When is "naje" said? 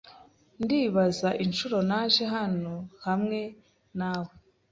1.89-2.23